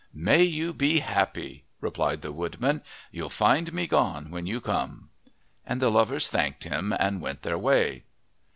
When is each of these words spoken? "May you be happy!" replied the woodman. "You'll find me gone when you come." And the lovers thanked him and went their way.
"May 0.15 0.41
you 0.41 0.73
be 0.73 1.01
happy!" 1.01 1.63
replied 1.79 2.23
the 2.23 2.31
woodman. 2.31 2.81
"You'll 3.11 3.29
find 3.29 3.71
me 3.71 3.85
gone 3.85 4.31
when 4.31 4.47
you 4.47 4.59
come." 4.59 5.11
And 5.63 5.79
the 5.79 5.91
lovers 5.91 6.27
thanked 6.27 6.63
him 6.63 6.91
and 6.99 7.21
went 7.21 7.43
their 7.43 7.59
way. 7.59 8.05